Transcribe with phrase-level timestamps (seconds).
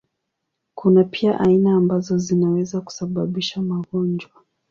[0.75, 4.41] Kuna pia aina ambazo zinaweza kusababisha magonjwa.